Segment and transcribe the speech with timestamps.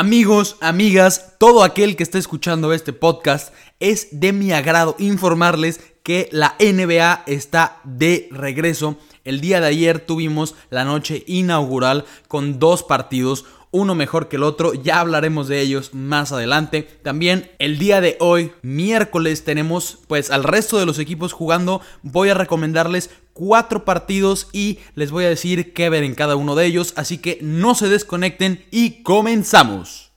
[0.00, 6.30] Amigos, amigas, todo aquel que esté escuchando este podcast, es de mi agrado informarles que
[6.32, 8.96] la NBA está de regreso.
[9.24, 14.42] El día de ayer tuvimos la noche inaugural con dos partidos uno mejor que el
[14.42, 16.82] otro, ya hablaremos de ellos más adelante.
[17.02, 21.80] También el día de hoy, miércoles, tenemos pues al resto de los equipos jugando.
[22.02, 23.10] Voy a recomendarles
[23.40, 27.16] cuatro partidos y les voy a decir qué ver en cada uno de ellos, así
[27.16, 30.12] que no se desconecten y comenzamos.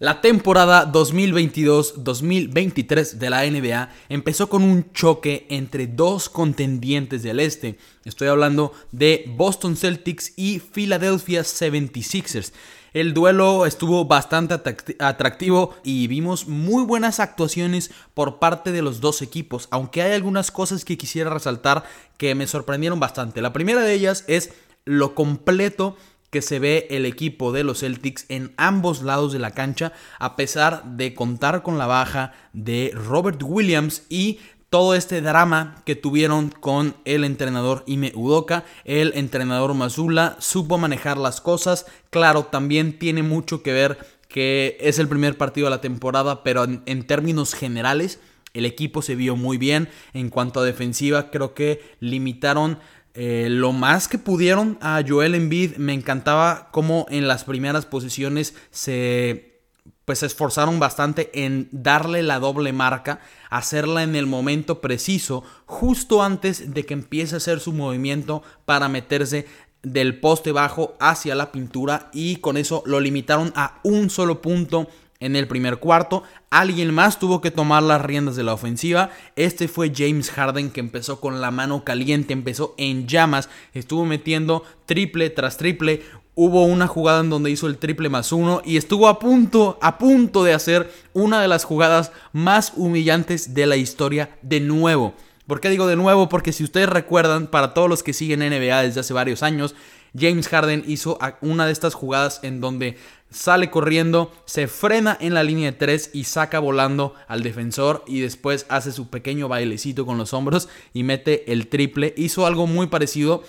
[0.00, 7.78] La temporada 2022-2023 de la NBA empezó con un choque entre dos contendientes del este.
[8.04, 12.52] Estoy hablando de Boston Celtics y Philadelphia 76ers.
[12.92, 14.54] El duelo estuvo bastante
[15.00, 20.52] atractivo y vimos muy buenas actuaciones por parte de los dos equipos, aunque hay algunas
[20.52, 21.82] cosas que quisiera resaltar
[22.16, 23.42] que me sorprendieron bastante.
[23.42, 24.52] La primera de ellas es
[24.84, 25.96] lo completo
[26.30, 30.36] que se ve el equipo de los Celtics en ambos lados de la cancha, a
[30.36, 34.38] pesar de contar con la baja de Robert Williams y
[34.70, 41.16] todo este drama que tuvieron con el entrenador Ime Udoka, el entrenador Mazula, supo manejar
[41.16, 41.86] las cosas.
[42.10, 43.98] Claro, también tiene mucho que ver
[44.28, 48.20] que es el primer partido de la temporada, pero en, en términos generales,
[48.52, 49.88] el equipo se vio muy bien.
[50.12, 52.78] En cuanto a defensiva, creo que limitaron
[53.20, 55.76] eh, lo más que pudieron a Joel Embiid.
[55.78, 59.60] Me encantaba cómo en las primeras posiciones se,
[60.04, 63.18] pues, se esforzaron bastante en darle la doble marca,
[63.50, 68.88] hacerla en el momento preciso, justo antes de que empiece a hacer su movimiento para
[68.88, 69.46] meterse
[69.82, 74.86] del poste bajo hacia la pintura y con eso lo limitaron a un solo punto
[75.20, 76.22] en el primer cuarto.
[76.50, 79.10] Alguien más tuvo que tomar las riendas de la ofensiva.
[79.36, 84.64] Este fue James Harden que empezó con la mano caliente, empezó en llamas, estuvo metiendo
[84.86, 86.02] triple tras triple.
[86.34, 89.98] Hubo una jugada en donde hizo el triple más uno y estuvo a punto, a
[89.98, 95.14] punto de hacer una de las jugadas más humillantes de la historia de nuevo.
[95.48, 96.28] ¿Por qué digo de nuevo?
[96.28, 99.74] Porque si ustedes recuerdan, para todos los que siguen NBA desde hace varios años,
[100.16, 102.96] James Harden hizo una de estas jugadas en donde
[103.30, 108.20] sale corriendo, se frena en la línea de 3 y saca volando al defensor y
[108.20, 112.14] después hace su pequeño bailecito con los hombros y mete el triple.
[112.16, 113.42] Hizo algo muy parecido,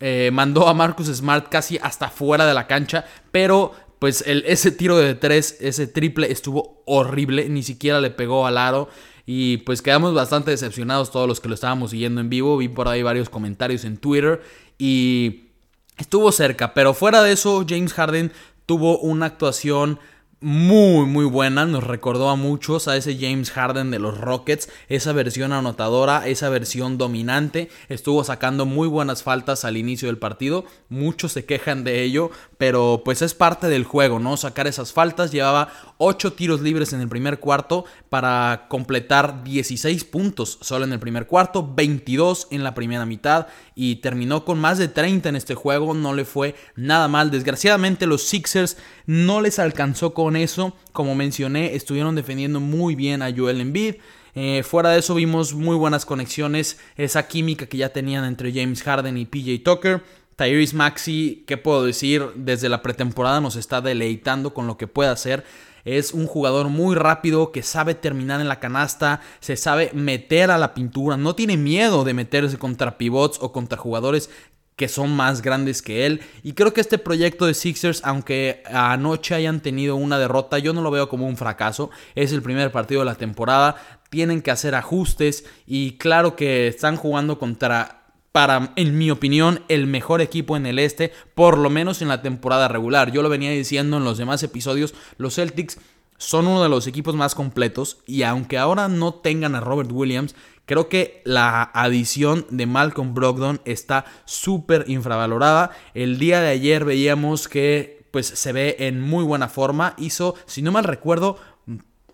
[0.00, 4.70] eh, mandó a Marcus Smart casi hasta fuera de la cancha, pero pues el, ese
[4.70, 8.88] tiro de 3, ese triple estuvo horrible, ni siquiera le pegó al aro.
[9.28, 12.56] Y pues quedamos bastante decepcionados todos los que lo estábamos siguiendo en vivo.
[12.58, 14.40] Vi por ahí varios comentarios en Twitter
[14.78, 15.48] y
[15.96, 16.74] estuvo cerca.
[16.74, 18.32] Pero fuera de eso, James Harden
[18.66, 19.98] tuvo una actuación
[20.40, 25.12] muy muy buena, nos recordó a muchos a ese James Harden de los Rockets, esa
[25.12, 31.32] versión anotadora, esa versión dominante, estuvo sacando muy buenas faltas al inicio del partido, muchos
[31.32, 34.36] se quejan de ello, pero pues es parte del juego, ¿no?
[34.36, 40.58] Sacar esas faltas, llevaba 8 tiros libres en el primer cuarto para completar 16 puntos
[40.60, 44.88] solo en el primer cuarto, 22 en la primera mitad y terminó con más de
[44.88, 50.14] 30 en este juego, no le fue nada mal, desgraciadamente los Sixers no les alcanzó
[50.14, 50.74] con eso.
[50.92, 53.96] Como mencioné, estuvieron defendiendo muy bien a Joel Embiid.
[54.34, 58.82] Eh, fuera de eso vimos muy buenas conexiones, esa química que ya tenían entre James
[58.82, 60.02] Harden y PJ Tucker.
[60.36, 62.22] Tyrese Maxi, ¿qué puedo decir?
[62.34, 65.44] Desde la pretemporada nos está deleitando con lo que puede hacer.
[65.86, 70.58] Es un jugador muy rápido que sabe terminar en la canasta, se sabe meter a
[70.58, 74.28] la pintura, no tiene miedo de meterse contra pivots o contra jugadores
[74.74, 76.20] que son más grandes que él.
[76.42, 80.82] Y creo que este proyecto de Sixers, aunque anoche hayan tenido una derrota, yo no
[80.82, 81.90] lo veo como un fracaso.
[82.16, 83.76] Es el primer partido de la temporada.
[84.10, 85.44] Tienen que hacer ajustes.
[85.66, 87.95] Y claro que están jugando contra
[88.36, 92.20] para, en mi opinión, el mejor equipo en el este, por lo menos en la
[92.20, 93.10] temporada regular.
[93.10, 95.78] Yo lo venía diciendo en los demás episodios, los Celtics
[96.18, 100.34] son uno de los equipos más completos y aunque ahora no tengan a Robert Williams,
[100.66, 105.70] Creo que la adición de Malcolm Brogdon está súper infravalorada.
[105.94, 109.94] El día de ayer veíamos que pues se ve en muy buena forma.
[109.96, 111.38] Hizo, si no mal recuerdo,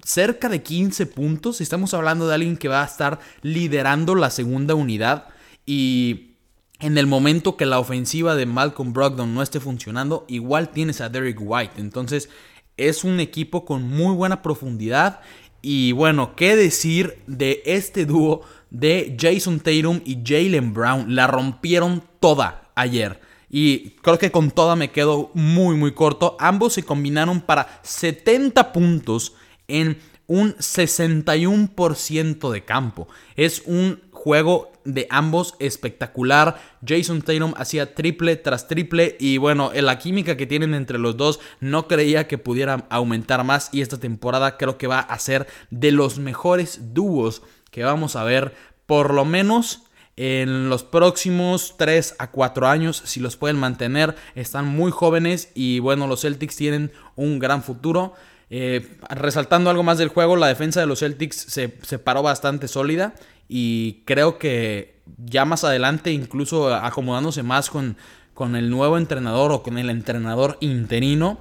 [0.04, 1.62] cerca de 15 puntos.
[1.62, 5.31] Estamos hablando de alguien que va a estar liderando la segunda unidad.
[5.66, 6.32] Y
[6.80, 11.08] en el momento que la ofensiva de Malcolm Brogdon no esté funcionando, igual tienes a
[11.08, 11.80] Derek White.
[11.80, 12.28] Entonces
[12.76, 15.20] es un equipo con muy buena profundidad
[15.62, 21.14] y bueno, ¿qué decir de este dúo de Jason Tatum y Jalen Brown?
[21.14, 23.20] La rompieron toda ayer.
[23.48, 26.36] Y creo que con toda me quedo muy muy corto.
[26.40, 29.34] Ambos se combinaron para 70 puntos
[29.68, 33.06] en un 61% de campo.
[33.36, 36.60] Es un juego de ambos espectacular.
[36.86, 41.40] Jason Tatum hacía triple tras triple y bueno, la química que tienen entre los dos
[41.60, 45.92] no creía que pudiera aumentar más y esta temporada creo que va a ser de
[45.92, 48.54] los mejores dúos que vamos a ver
[48.86, 49.84] por lo menos
[50.16, 55.78] en los próximos 3 a 4 años, si los pueden mantener, están muy jóvenes y
[55.78, 58.12] bueno, los Celtics tienen un gran futuro.
[58.54, 62.68] Eh, resaltando algo más del juego, la defensa de los Celtics se, se paró bastante
[62.68, 63.14] sólida
[63.48, 67.96] y creo que ya más adelante, incluso acomodándose más con,
[68.34, 71.38] con el nuevo entrenador o con el entrenador interino,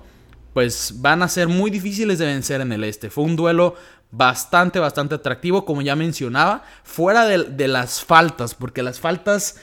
[0.53, 3.09] pues van a ser muy difíciles de vencer en el este.
[3.09, 3.75] Fue un duelo
[4.11, 9.57] bastante, bastante atractivo, como ya mencionaba, fuera de, las faltas, porque las faltas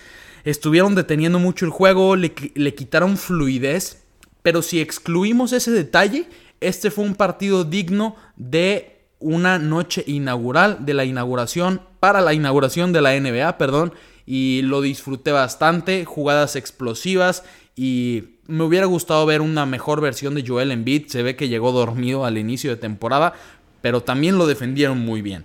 [0.44, 4.04] estuvieron deteniendo mucho el juego, le, le quitaron fluidez,
[4.42, 6.28] pero si excluimos ese detalle,
[6.60, 12.92] este fue un partido digno de una noche inaugural, de la inauguración, para la inauguración
[12.92, 13.92] de la NBA, perdón,
[14.26, 17.44] y lo disfruté bastante, jugadas explosivas
[17.74, 21.72] y me hubiera gustado ver una mejor versión de Joel Embiid, se ve que llegó
[21.72, 23.34] dormido al inicio de temporada,
[23.80, 25.44] pero también lo defendieron muy bien.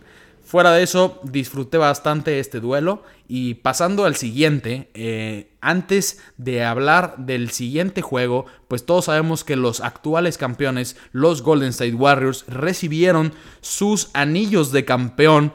[0.54, 3.02] Fuera de eso, disfruté bastante este duelo.
[3.28, 9.56] Y pasando al siguiente, eh, antes de hablar del siguiente juego, pues todos sabemos que
[9.56, 15.54] los actuales campeones, los Golden State Warriors, recibieron sus anillos de campeón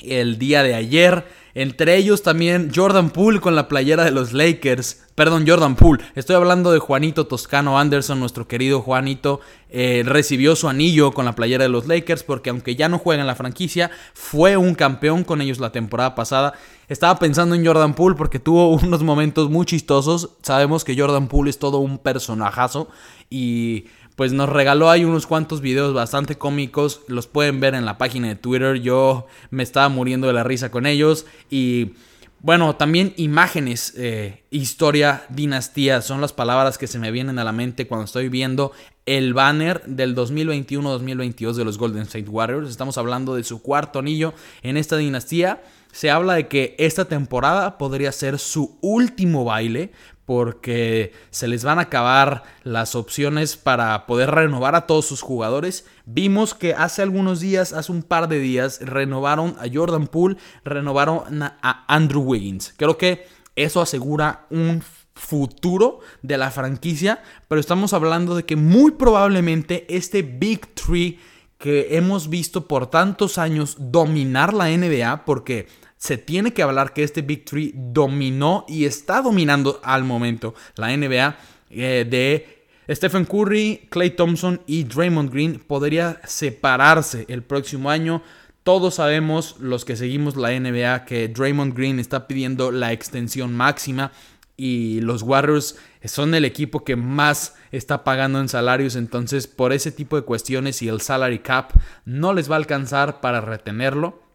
[0.00, 1.26] el día de ayer.
[1.54, 5.02] Entre ellos también Jordan Poole con la playera de los Lakers.
[5.14, 6.02] Perdón, Jordan Poole.
[6.14, 9.40] Estoy hablando de Juanito Toscano Anderson, nuestro querido Juanito.
[9.68, 13.20] Eh, recibió su anillo con la playera de los Lakers porque aunque ya no juega
[13.20, 16.54] en la franquicia, fue un campeón con ellos la temporada pasada.
[16.88, 20.30] Estaba pensando en Jordan Poole porque tuvo unos momentos muy chistosos.
[20.42, 22.88] Sabemos que Jordan Poole es todo un personajazo
[23.28, 23.86] y
[24.20, 27.00] pues nos regaló ahí unos cuantos videos bastante cómicos.
[27.08, 28.82] Los pueden ver en la página de Twitter.
[28.82, 31.24] Yo me estaba muriendo de la risa con ellos.
[31.48, 31.92] Y
[32.40, 37.52] bueno, también imágenes, eh, historia, dinastía, son las palabras que se me vienen a la
[37.52, 38.72] mente cuando estoy viendo
[39.06, 42.68] el banner del 2021-2022 de los Golden State Warriors.
[42.68, 45.62] Estamos hablando de su cuarto anillo en esta dinastía.
[45.92, 49.92] Se habla de que esta temporada podría ser su último baile
[50.30, 55.86] porque se les van a acabar las opciones para poder renovar a todos sus jugadores.
[56.06, 61.42] Vimos que hace algunos días, hace un par de días, renovaron a Jordan Poole, renovaron
[61.42, 62.72] a Andrew Wiggins.
[62.76, 64.84] Creo que eso asegura un
[65.16, 71.18] futuro de la franquicia, pero estamos hablando de que muy probablemente este Big Tree
[71.58, 75.66] que hemos visto por tantos años dominar la NBA, porque
[76.00, 80.96] se tiene que hablar que este Big Three dominó y está dominando al momento la
[80.96, 81.36] NBA
[81.68, 82.64] eh, de
[82.94, 88.22] Stephen Curry, Clay Thompson y Draymond Green podría separarse el próximo año.
[88.62, 94.10] Todos sabemos, los que seguimos la NBA, que Draymond Green está pidiendo la extensión máxima
[94.56, 99.92] y los Warriors son el equipo que más está pagando en salarios, entonces por ese
[99.92, 101.72] tipo de cuestiones y el salary cap
[102.06, 104.29] no les va a alcanzar para retenerlo.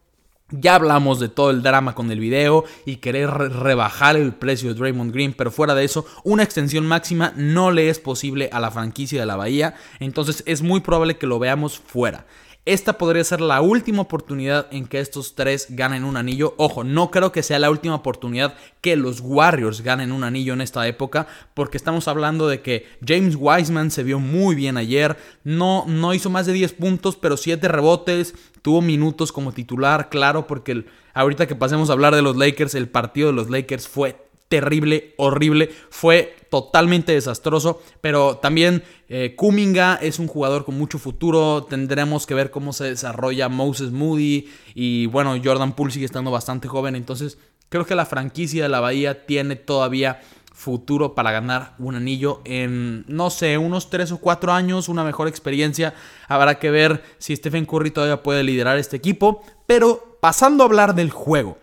[0.52, 4.80] Ya hablamos de todo el drama con el video y querer rebajar el precio de
[4.80, 8.70] Draymond Green, pero fuera de eso, una extensión máxima no le es posible a la
[8.70, 12.28] franquicia de la Bahía, entonces es muy probable que lo veamos fuera.
[12.66, 16.56] Esta podría ser la última oportunidad en que estos tres ganen un anillo.
[16.58, 20.62] Ojo, no creo que sea la última oportunidad que los Warriors ganen un anillo en
[20.62, 25.86] esta época, porque estamos hablando de que James Wiseman se vio muy bien ayer, no,
[25.88, 30.86] no hizo más de 10 puntos, pero 7 rebotes, tuvo minutos como titular, claro, porque
[31.14, 35.14] ahorita que pasemos a hablar de los Lakers, el partido de los Lakers fue terrible,
[35.18, 42.26] horrible, fue totalmente desastroso, pero también eh, Kuminga es un jugador con mucho futuro, tendremos
[42.26, 46.96] que ver cómo se desarrolla Moses Moody y bueno, Jordan Poole sigue estando bastante joven,
[46.96, 47.38] entonces
[47.70, 50.22] creo que la franquicia de la Bahía tiene todavía
[50.56, 55.28] futuro para ganar un anillo en, no sé, unos 3 o 4 años, una mejor
[55.28, 55.94] experiencia.
[56.30, 59.44] Habrá que ver si Stephen Curry todavía puede liderar este equipo.
[59.68, 61.58] Pero pasando a hablar del juego.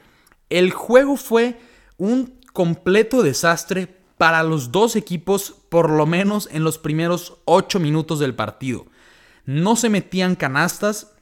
[0.50, 1.58] El juego fue
[1.96, 8.18] un completo desastre para los dos equipos, por lo menos en los primeros 8 minutos
[8.20, 8.86] del partido.
[9.44, 11.12] No se metían canastas,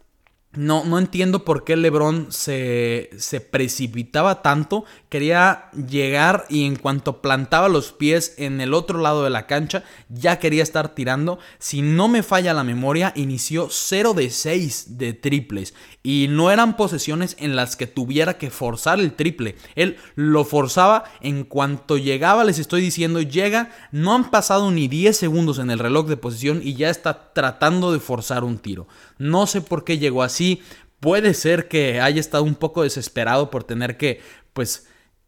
[0.53, 4.85] no, no entiendo por qué LeBron se, se, precipitaba tanto.
[5.09, 9.85] Quería llegar y en cuanto plantaba los pies en el otro lado de la cancha,
[10.09, 11.39] ya quería estar tirando.
[11.61, 15.73] Si no me falla la memoria, inició 0 de 6 de triples.
[16.03, 19.57] Y no eran posesiones en las que tuviera que forzar el triple.
[19.75, 23.71] Él lo forzaba en cuanto llegaba, les estoy diciendo, llega.
[23.93, 27.93] No han pasado ni 10 segundos en el reloj de posición y ya está tratando
[27.93, 28.89] de forzar un tiro.
[29.19, 30.63] No sé por qué llegó así.
[31.01, 34.21] Puede ser que haya estado un poco desesperado por tener que,
[34.55, 34.87] pues,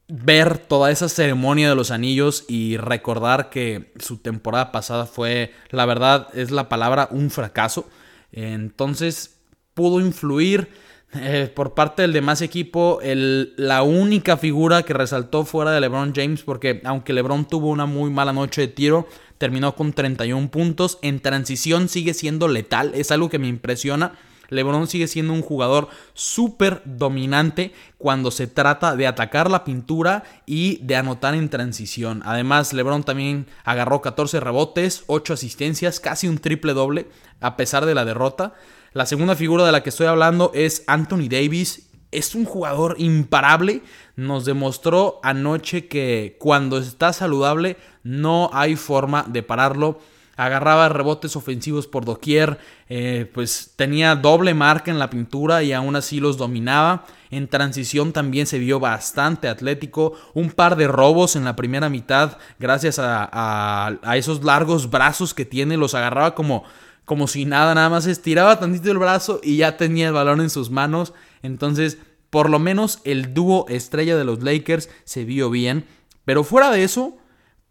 [0.08, 5.86] ver toda esa ceremonia de los anillos y recordar que su temporada pasada fue, la
[5.86, 7.88] verdad, es la palabra, un fracaso.
[8.32, 9.31] Entonces,
[9.74, 10.68] pudo influir.
[11.14, 16.42] Eh, por parte del demás equipo, la única figura que resaltó fuera de LeBron James,
[16.42, 20.98] porque aunque LeBron tuvo una muy mala noche de tiro, terminó con 31 puntos.
[21.02, 24.14] En transición sigue siendo letal, es algo que me impresiona.
[24.52, 30.76] LeBron sigue siendo un jugador súper dominante cuando se trata de atacar la pintura y
[30.82, 32.22] de anotar en transición.
[32.24, 37.08] Además, LeBron también agarró 14 rebotes, 8 asistencias, casi un triple doble
[37.40, 38.54] a pesar de la derrota.
[38.94, 41.88] La segunda figura de la que estoy hablando es Anthony Davis.
[42.10, 43.80] Es un jugador imparable.
[44.16, 49.98] Nos demostró anoche que cuando está saludable no hay forma de pararlo.
[50.36, 52.58] Agarraba rebotes ofensivos por doquier,
[52.88, 57.04] eh, pues tenía doble marca en la pintura y aún así los dominaba.
[57.30, 60.12] En transición también se vio bastante atlético.
[60.34, 65.46] Un par de robos en la primera mitad gracias a, a esos largos brazos que
[65.46, 65.76] tiene.
[65.78, 66.64] Los agarraba como,
[67.12, 70.48] como si nada, nada más estiraba tantito el brazo y ya tenía el balón en
[70.48, 71.12] sus manos.
[71.42, 71.98] Entonces,
[72.30, 75.84] por lo menos el dúo estrella de los Lakers se vio bien.
[76.24, 77.18] Pero fuera de eso,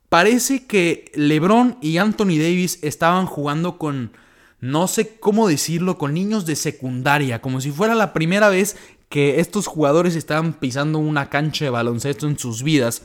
[0.10, 4.12] parece que LeBron y Anthony Davis estaban jugando con,
[4.60, 8.78] no sé cómo decirlo, con niños de secundaria, como si fuera la primera vez
[9.10, 13.02] que estos jugadores estaban pisando una cancha de baloncesto en sus vidas.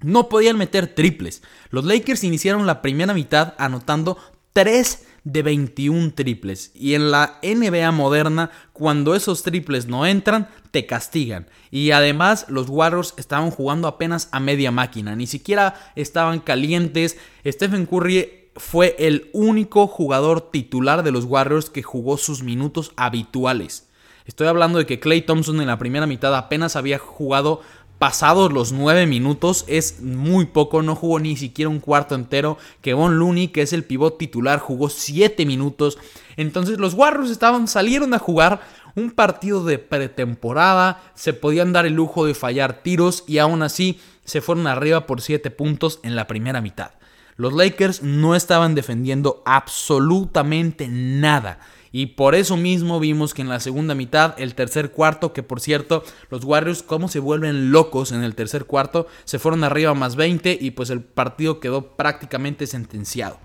[0.00, 1.44] No podían meter triples.
[1.70, 4.18] Los Lakers iniciaron la primera mitad anotando
[4.52, 6.70] tres de 21 triples.
[6.74, 11.46] Y en la NBA moderna, cuando esos triples no entran, te castigan.
[11.70, 15.14] Y además los Warriors estaban jugando apenas a media máquina.
[15.16, 17.16] Ni siquiera estaban calientes.
[17.46, 23.88] Stephen Curry fue el único jugador titular de los Warriors que jugó sus minutos habituales.
[24.26, 27.62] Estoy hablando de que Clay Thompson en la primera mitad apenas había jugado
[28.00, 32.56] pasados los nueve minutos es muy poco, no jugó ni siquiera un cuarto entero.
[32.80, 35.98] Que Von Looney, que es el pivot titular, jugó siete minutos.
[36.38, 38.62] Entonces los Warriors estaban, salieron a jugar
[38.96, 44.00] un partido de pretemporada, se podían dar el lujo de fallar tiros y aún así
[44.24, 46.92] se fueron arriba por siete puntos en la primera mitad.
[47.36, 51.58] Los Lakers no estaban defendiendo absolutamente nada.
[51.92, 55.60] Y por eso mismo vimos que en la segunda mitad, el tercer cuarto, que por
[55.60, 60.14] cierto, los Warriors como se vuelven locos en el tercer cuarto, se fueron arriba más
[60.14, 63.38] 20 y pues el partido quedó prácticamente sentenciado.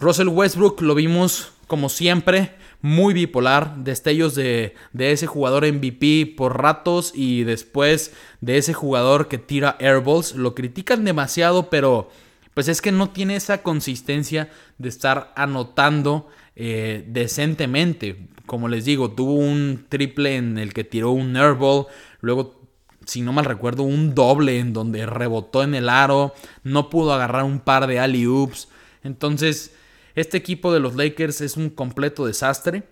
[0.00, 6.60] Russell Westbrook lo vimos como siempre, muy bipolar, destellos de, de ese jugador MVP por
[6.62, 10.34] ratos y después de ese jugador que tira airballs.
[10.36, 12.10] Lo critican demasiado, pero
[12.54, 18.28] pues es que no tiene esa consistencia de estar anotando eh, decentemente.
[18.46, 21.86] Como les digo, tuvo un triple en el que tiró un airball,
[22.20, 22.62] luego,
[23.04, 26.34] si no mal recuerdo, un doble en donde rebotó en el aro,
[26.64, 28.68] no pudo agarrar un par de alley-oops.
[29.02, 29.74] Entonces,
[30.14, 32.84] este equipo de los Lakers es un completo desastre.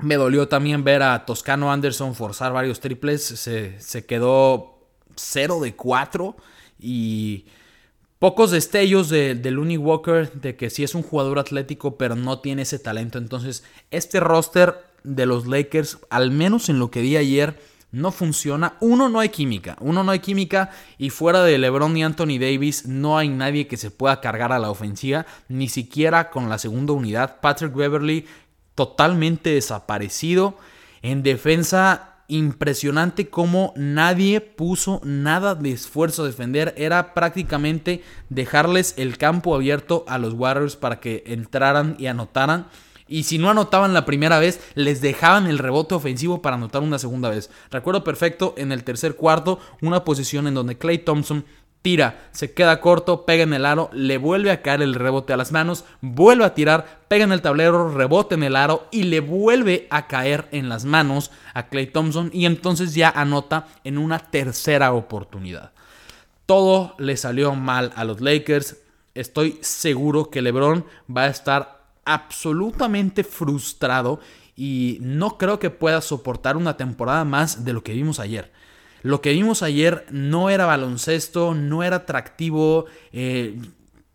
[0.00, 3.22] Me dolió también ver a Toscano Anderson forzar varios triples.
[3.22, 4.76] Se, se quedó
[5.14, 6.36] 0 de 4
[6.78, 7.46] y
[8.18, 12.38] Pocos destellos de, de, Looney Walker de que sí es un jugador atlético, pero no
[12.40, 13.18] tiene ese talento.
[13.18, 17.58] Entonces, este roster de los Lakers, al menos en lo que vi ayer,
[17.92, 18.76] no funciona.
[18.80, 19.76] Uno, no hay química.
[19.80, 20.70] Uno, no hay química.
[20.98, 24.58] Y fuera de LeBron y Anthony Davis, no hay nadie que se pueda cargar a
[24.58, 27.40] la ofensiva, ni siquiera con la segunda unidad.
[27.40, 28.26] Patrick Beverly,
[28.74, 30.56] totalmente desaparecido.
[31.02, 36.74] En defensa, impresionante cómo nadie puso nada de esfuerzo a defender.
[36.76, 42.68] Era prácticamente dejarles el campo abierto a los Warriors para que entraran y anotaran.
[43.08, 46.98] Y si no anotaban la primera vez, les dejaban el rebote ofensivo para anotar una
[46.98, 47.50] segunda vez.
[47.70, 51.44] Recuerdo perfecto en el tercer cuarto, una posición en donde Clay Thompson
[51.86, 55.36] tira, se queda corto, pega en el aro, le vuelve a caer el rebote a
[55.36, 59.20] las manos, vuelve a tirar, pega en el tablero, rebote en el aro y le
[59.20, 64.18] vuelve a caer en las manos a Clay Thompson y entonces ya anota en una
[64.18, 65.70] tercera oportunidad.
[66.44, 68.78] Todo le salió mal a los Lakers.
[69.14, 74.18] Estoy seguro que LeBron va a estar absolutamente frustrado
[74.56, 78.50] y no creo que pueda soportar una temporada más de lo que vimos ayer.
[79.02, 82.86] Lo que vimos ayer no era baloncesto, no era atractivo.
[83.12, 83.58] Eh,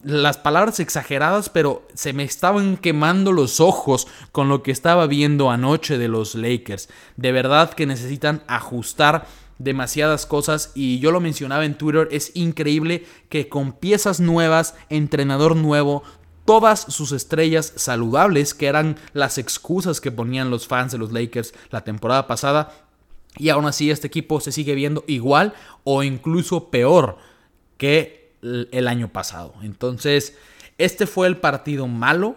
[0.03, 5.51] las palabras exageradas, pero se me estaban quemando los ojos con lo que estaba viendo
[5.51, 6.89] anoche de los Lakers.
[7.17, 9.27] De verdad que necesitan ajustar
[9.59, 15.55] demasiadas cosas y yo lo mencionaba en Twitter, es increíble que con piezas nuevas, entrenador
[15.55, 16.03] nuevo,
[16.45, 21.53] todas sus estrellas saludables, que eran las excusas que ponían los fans de los Lakers
[21.69, 22.73] la temporada pasada,
[23.37, 27.17] y aún así este equipo se sigue viendo igual o incluso peor
[27.77, 29.53] que el año pasado.
[29.61, 30.37] Entonces,
[30.77, 32.35] este fue el partido malo.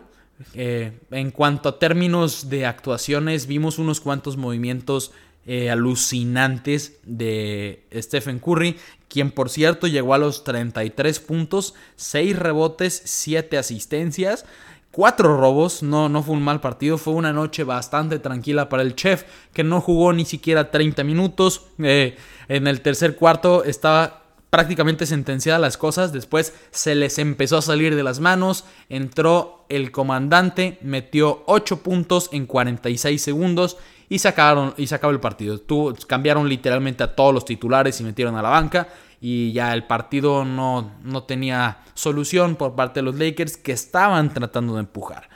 [0.54, 5.12] Eh, en cuanto a términos de actuaciones, vimos unos cuantos movimientos
[5.46, 8.76] eh, alucinantes de Stephen Curry,
[9.08, 14.46] quien por cierto llegó a los 33 puntos, 6 rebotes, 7 asistencias.
[14.94, 18.94] 4 robos, no, no fue un mal partido, fue una noche bastante tranquila para el
[18.94, 21.66] chef, que no jugó ni siquiera 30 minutos.
[21.78, 22.16] Eh,
[22.48, 27.96] en el tercer cuarto estaba prácticamente sentenciadas las cosas, después se les empezó a salir
[27.96, 33.76] de las manos, entró el comandante, metió 8 puntos en 46 segundos
[34.08, 34.32] y se,
[34.76, 35.58] y se acabó el partido.
[35.58, 38.86] Tú, cambiaron literalmente a todos los titulares y metieron a la banca
[39.26, 44.34] y ya el partido no, no tenía solución por parte de los Lakers que estaban
[44.34, 45.30] tratando de empujar.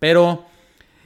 [0.00, 0.44] Pero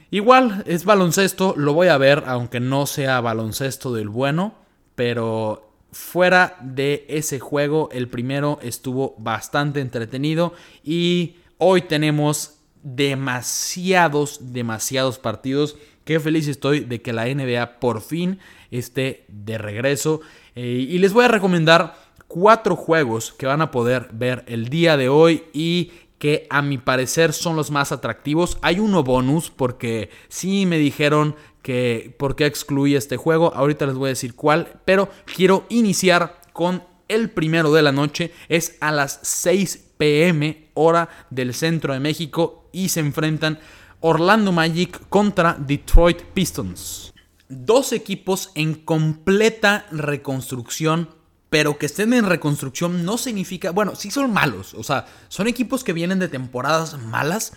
[0.09, 4.55] igual es baloncesto, lo voy a ver aunque no sea baloncesto del bueno,
[4.95, 15.19] pero fuera de ese juego el primero estuvo bastante entretenido y hoy tenemos demasiados, demasiados
[15.19, 18.39] partidos Qué feliz estoy de que la NBA por fin
[18.71, 20.19] esté de regreso.
[20.55, 21.95] Eh, y les voy a recomendar
[22.33, 26.79] cuatro juegos que van a poder ver el día de hoy y que a mi
[26.79, 28.57] parecer son los más atractivos.
[28.63, 33.53] Hay uno bonus porque sí me dijeron que por qué excluí este juego.
[33.53, 38.31] Ahorita les voy a decir cuál, pero quiero iniciar con el primero de la noche.
[38.49, 43.59] Es a las 6 pm hora del centro de México y se enfrentan
[43.99, 47.13] Orlando Magic contra Detroit Pistons.
[47.47, 51.09] Dos equipos en completa reconstrucción,
[51.53, 55.83] pero que estén en reconstrucción no significa, bueno, sí son malos, o sea, son equipos
[55.83, 57.53] que vienen de temporadas malas,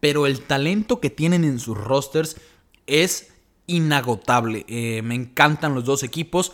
[0.00, 2.36] pero el talento que tienen en sus rosters
[2.86, 3.32] es
[3.66, 4.66] inagotable.
[4.68, 6.52] Eh, me encantan los dos equipos.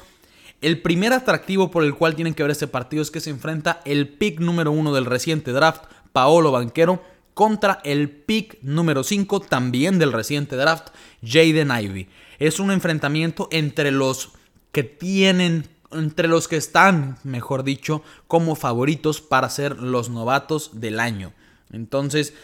[0.60, 3.80] El primer atractivo por el cual tienen que ver este partido es que se enfrenta
[3.84, 7.02] el pick número uno del reciente draft, Paolo Banquero,
[7.34, 10.90] contra el pick número 5 también del reciente draft,
[11.24, 12.08] Jaden Ivy.
[12.38, 14.30] Es un enfrentamiento entre los
[14.70, 21.01] que tienen, entre los que están, mejor dicho, como favoritos para ser los novatos del
[21.01, 21.33] año.
[21.72, 22.35] Entonces,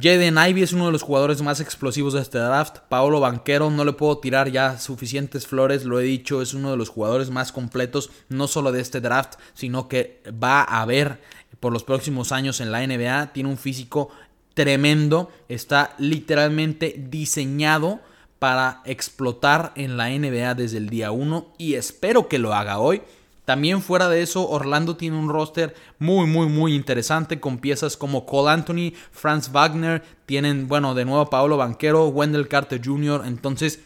[0.00, 2.78] Jaden Ivy es uno de los jugadores más explosivos de este draft.
[2.88, 6.76] Paolo Banquero, no le puedo tirar ya suficientes flores, lo he dicho, es uno de
[6.76, 11.20] los jugadores más completos, no solo de este draft, sino que va a haber
[11.60, 13.32] por los próximos años en la NBA.
[13.32, 14.08] Tiene un físico
[14.54, 18.00] tremendo, está literalmente diseñado
[18.42, 23.02] para explotar en la NBA desde el día 1 y espero que lo haga hoy.
[23.44, 28.26] También fuera de eso, Orlando tiene un roster muy, muy, muy interesante con piezas como
[28.26, 33.78] Cole Anthony, Franz Wagner, tienen, bueno, de nuevo Paolo Banquero, Wendell Carter Jr., entonces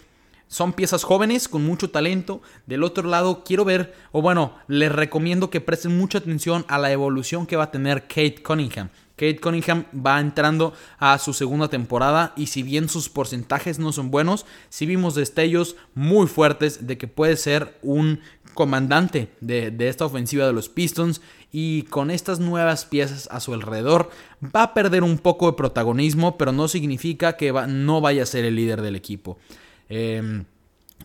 [0.49, 2.40] son piezas jóvenes con mucho talento.
[2.64, 6.90] Del otro lado, quiero ver, o bueno, les recomiendo que presten mucha atención a la
[6.90, 8.88] evolución que va a tener Kate Cunningham.
[9.16, 14.11] Kate Cunningham va entrando a su segunda temporada y si bien sus porcentajes no son
[14.11, 18.20] buenos, sí vimos destellos muy fuertes de que puede ser un
[18.55, 24.11] comandante de, esta ofensiva de los Pistons y con estas nuevas piezas a su alrededor
[24.42, 28.44] va a perder un poco de protagonismo, pero no significa que no vaya a ser
[28.44, 29.38] el líder del equipo.
[29.88, 30.44] Em,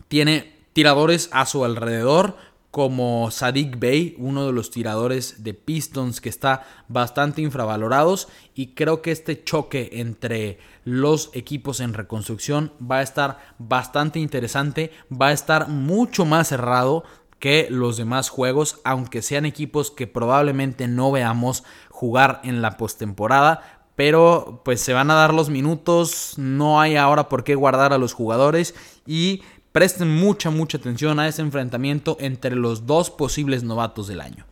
[0.08, 2.36] tiene tiradores a su alrededor
[2.72, 8.28] como Sadiq Bey, uno de los tiradores de Pistons que está bastante infravalorados.
[8.54, 14.90] Y creo que este choque entre los equipos en reconstrucción va a estar bastante interesante,
[15.12, 17.04] va a estar mucho más cerrado
[17.38, 23.82] que los demás juegos, aunque sean equipos que probablemente no veamos jugar en la postemporada,
[23.96, 27.98] pero pues se van a dar los minutos, no hay ahora por qué guardar a
[27.98, 28.74] los jugadores
[29.06, 34.44] y Presten mucha, mucha atención a ese enfrentamiento entre los dos posibles novatos del año.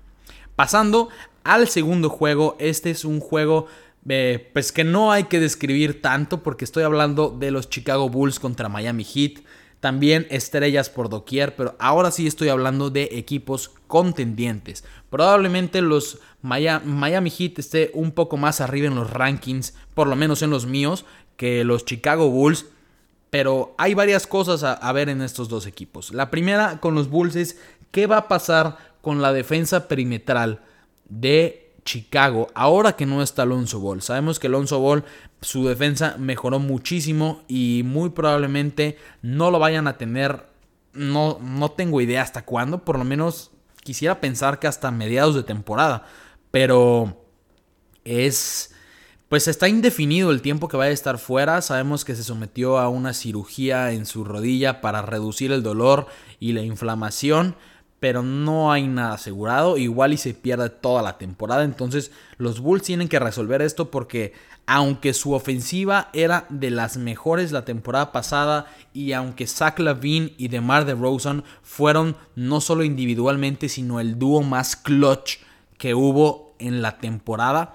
[0.56, 1.10] Pasando
[1.44, 3.66] al segundo juego, este es un juego
[4.08, 8.40] eh, pues que no hay que describir tanto porque estoy hablando de los Chicago Bulls
[8.40, 9.42] contra Miami Heat.
[9.80, 14.84] También estrellas por doquier, pero ahora sí estoy hablando de equipos contendientes.
[15.08, 20.42] Probablemente los Miami, Heat esté un poco más arriba en los rankings, por lo menos
[20.42, 21.06] en los míos,
[21.36, 22.66] que los Chicago Bulls.
[23.30, 26.12] Pero hay varias cosas a, ver en estos dos equipos.
[26.12, 27.58] La primera con los Bulls es
[27.92, 30.60] qué va a pasar con la defensa perimetral
[31.08, 34.02] de Chicago ahora que no está Alonso Ball.
[34.02, 35.04] Sabemos que Alonso Ball
[35.40, 40.46] su defensa mejoró muchísimo y muy probablemente no lo vayan a tener.
[40.92, 42.84] No, no tengo idea hasta cuándo.
[42.84, 43.52] Por lo menos
[43.84, 46.04] quisiera pensar que hasta mediados de temporada.
[46.50, 47.16] Pero
[48.04, 48.74] es
[49.30, 51.62] pues está indefinido el tiempo que vaya a estar fuera.
[51.62, 56.08] Sabemos que se sometió a una cirugía en su rodilla para reducir el dolor
[56.40, 57.54] y la inflamación,
[58.00, 59.78] pero no hay nada asegurado.
[59.78, 61.62] Igual y se pierde toda la temporada.
[61.62, 64.32] Entonces los Bulls tienen que resolver esto porque
[64.66, 70.48] aunque su ofensiva era de las mejores la temporada pasada y aunque Zach Lavine y
[70.48, 75.38] DeMar DeRozan fueron no solo individualmente sino el dúo más clutch
[75.78, 77.74] que hubo en la temporada,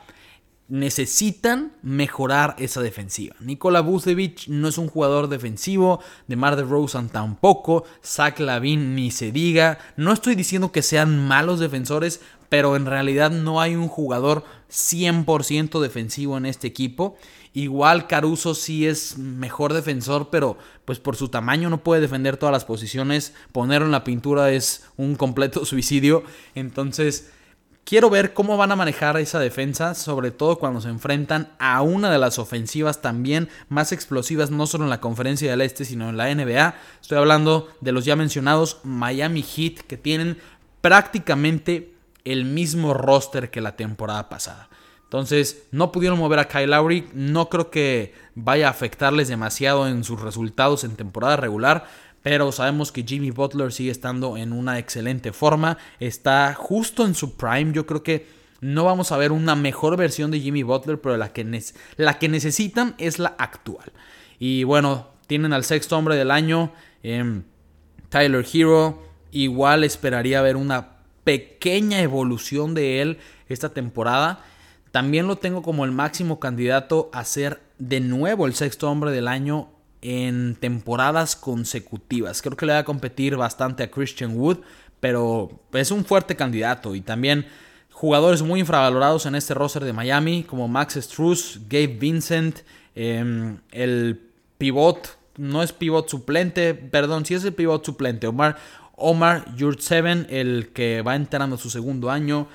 [0.67, 3.36] necesitan mejorar esa defensiva.
[3.39, 9.12] Nikola Vucevic no es un jugador defensivo, de Mar de Rosen tampoco, Zach Lavin ni
[9.12, 9.78] se diga.
[9.95, 15.80] No estoy diciendo que sean malos defensores, pero en realidad no hay un jugador 100%
[15.80, 17.15] defensivo en este equipo.
[17.54, 22.51] Igual Caruso sí es mejor defensor, pero pues por su tamaño no puede defender todas
[22.51, 23.34] las posiciones.
[23.51, 26.23] Ponerlo en la pintura es un completo suicidio.
[26.54, 27.30] Entonces,
[27.86, 32.10] Quiero ver cómo van a manejar esa defensa, sobre todo cuando se enfrentan a una
[32.10, 36.17] de las ofensivas también más explosivas, no solo en la conferencia del Este, sino en
[36.17, 36.74] la NBA.
[37.00, 40.39] Estoy hablando de los ya mencionados Miami Heat, que tienen
[40.82, 41.93] prácticamente
[42.24, 44.67] el mismo roster que la temporada pasada.
[45.04, 47.08] Entonces, no pudieron mover a Kyle Lowry.
[47.13, 51.86] No creo que vaya a afectarles demasiado en sus resultados en temporada regular
[52.26, 57.38] pero sabemos que Jimmy Butler sigue estando en una excelente forma, está justo en su
[57.38, 58.26] prime, yo creo que
[58.62, 61.46] no vamos a ver una mejor versión de Jimmy Butler, pero la que,
[61.98, 63.92] la que necesitan es la actual.
[64.40, 67.44] Y bueno, tienen al sexto hombre del año, em,
[68.10, 74.44] Tyler Hero, igual esperaría ver una pequeña evolución de él esta temporada.
[74.90, 79.28] También lo tengo como el máximo candidato a ser de nuevo el sexto hombre del
[79.28, 79.75] año
[80.06, 82.41] en temporadas consecutivas.
[82.41, 84.60] Creo que le va a competir bastante a Christian Wood,
[85.00, 87.48] pero es un fuerte candidato y también
[87.91, 92.60] jugadores muy infravalorados en este roster de Miami, como Max Struz, Gabe Vincent,
[92.94, 94.22] em, el
[94.58, 98.58] pivot, no es pivot suplente, perdón, sí es el pivot suplente, Omar,
[98.98, 102.48] Omar Yurtseven, el que va entrando su segundo año.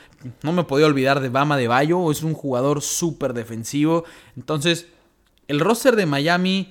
[0.42, 4.04] No me podía olvidar de Bama de Bayo, es un jugador súper defensivo.
[4.36, 4.86] Entonces,
[5.48, 6.70] el roster de Miami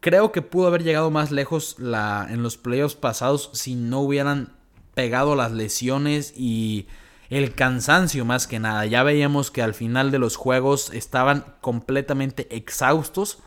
[0.00, 4.52] Creo que pudo haber llegado más lejos en los playoffs pasados si no hubieran
[4.94, 6.86] pegado las lesiones y
[7.30, 8.86] el cansancio más que nada.
[8.86, 13.38] Ya veíamos que al final de los juegos estaban completamente exhaustos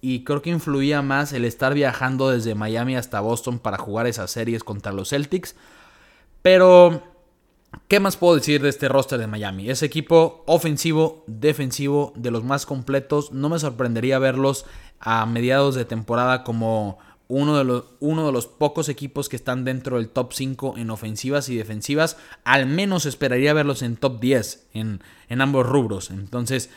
[0.00, 4.32] y creo que influía más el estar viajando desde Miami hasta Boston para jugar esas
[4.32, 5.54] series contra los Celtics.
[6.42, 7.04] Pero,
[7.86, 9.70] ¿qué más puedo decir de este roster de Miami?
[9.70, 13.30] Ese equipo ofensivo, defensivo, de los más completos.
[13.30, 14.66] No me sorprendería verlos
[15.02, 19.64] a mediados de temporada como uno de, los, uno de los pocos equipos que están
[19.64, 22.16] dentro del top 5 en ofensivas y defensivas.
[22.44, 26.10] Al menos esperaría verlos en top 10 en, en ambos rubros.
[26.10, 26.70] Entonces,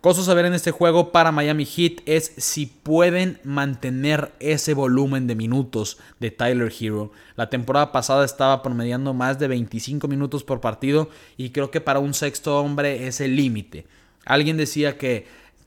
[0.00, 5.26] cosas a ver en este juego para Miami Heat es si pueden mantener ese volumen
[5.26, 7.10] de minutos de Tyler Hero.
[7.34, 11.98] La temporada pasada estaba promediando más de 25 minutos por partido y creo que para
[11.98, 13.86] un sexto hombre es el límite.
[14.26, 15.26] Alguien decía que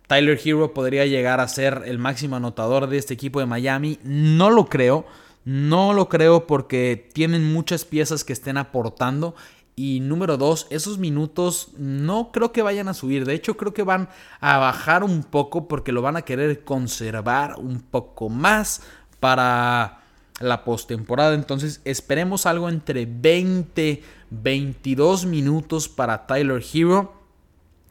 [0.10, 4.00] Tyler Hero podría llegar a ser el máximo anotador de este equipo de Miami.
[4.04, 5.06] No lo creo.
[5.46, 9.36] No lo creo porque tienen muchas piezas que estén aportando.
[9.76, 13.24] Y número dos, esos minutos no creo que vayan a subir.
[13.24, 17.60] De hecho, creo que van a bajar un poco porque lo van a querer conservar
[17.60, 18.82] un poco más
[19.20, 20.00] para
[20.40, 21.36] la postemporada.
[21.36, 27.14] Entonces, esperemos algo entre 20, 22 minutos para Tyler Hero.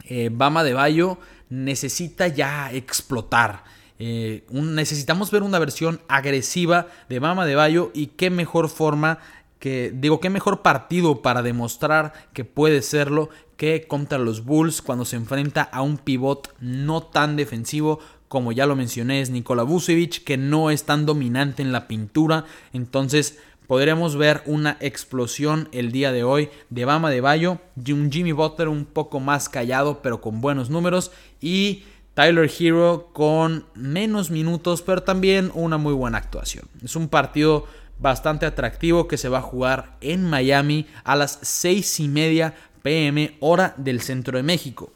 [0.03, 1.19] Eh, Bama de Bayo
[1.49, 3.63] necesita ya explotar.
[3.97, 9.19] Eh, necesitamos ver una versión agresiva de Mama de Bayo y qué mejor forma
[9.59, 15.03] que, digo, qué mejor partido para demostrar que puede serlo que contra los Bulls cuando
[15.03, 20.23] se enfrenta a un pivot no tan defensivo como ya lo mencioné es Nikola Vucevic
[20.23, 26.11] que no es tan dominante en la pintura entonces podremos ver una explosión el día
[26.11, 30.41] de hoy de Bama de Bayo, un Jimmy Butler un poco más callado pero con
[30.41, 31.83] buenos números y
[32.15, 36.65] Tyler Hero con menos minutos pero también una muy buena actuación.
[36.83, 37.67] Es un partido
[37.99, 43.37] bastante atractivo que se va a jugar en Miami a las 6 y media pm
[43.39, 44.91] hora del centro de México.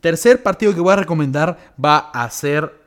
[0.00, 2.83] Tercer partido que voy a recomendar va a ser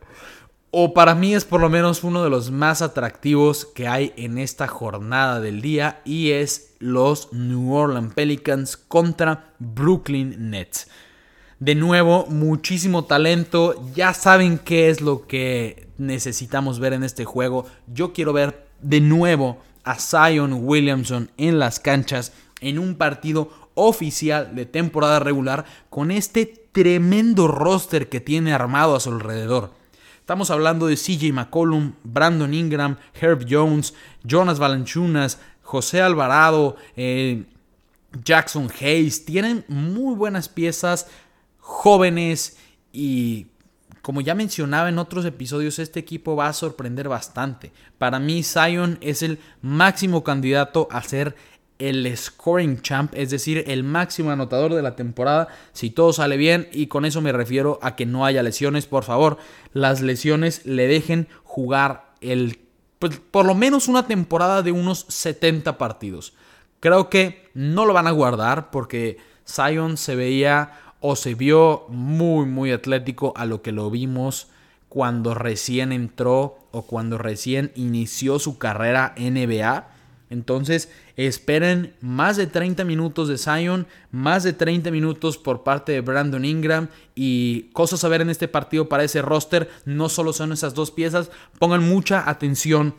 [0.79, 4.37] o para mí es por lo menos uno de los más atractivos que hay en
[4.37, 10.87] esta jornada del día y es los New Orleans Pelicans contra Brooklyn Nets.
[11.59, 17.65] De nuevo, muchísimo talento, ya saben qué es lo que necesitamos ver en este juego.
[17.91, 24.53] Yo quiero ver de nuevo a Zion Williamson en las canchas en un partido oficial
[24.53, 29.76] de temporada regular con este tremendo roster que tiene armado a su alrededor.
[30.27, 33.93] Estamos hablando de CJ McCollum, Brandon Ingram, Herb Jones,
[34.25, 37.45] Jonas Valanciunas, José Alvarado, eh,
[38.25, 39.23] Jackson Hayes.
[39.23, 41.07] Tienen muy buenas piezas,
[41.59, 42.57] jóvenes
[42.91, 43.47] y
[44.01, 47.71] como ya mencionaba en otros episodios, este equipo va a sorprender bastante.
[47.97, 51.37] Para mí, Zion es el máximo candidato a ser
[51.79, 56.67] el scoring champ, es decir, el máximo anotador de la temporada, si todo sale bien,
[56.71, 59.37] y con eso me refiero a que no haya lesiones, por favor,
[59.73, 62.59] las lesiones le dejen jugar el,
[62.99, 66.33] pues, por lo menos una temporada de unos 70 partidos.
[66.79, 72.45] Creo que no lo van a guardar porque Zion se veía o se vio muy,
[72.45, 74.47] muy atlético a lo que lo vimos
[74.89, 79.96] cuando recién entró o cuando recién inició su carrera NBA
[80.29, 86.01] entonces, esperen más de 30 minutos de Zion, más de 30 minutos por parte de
[86.01, 89.69] Brandon Ingram y cosas a ver en este partido para ese roster.
[89.85, 92.95] No solo son esas dos piezas, pongan mucha atención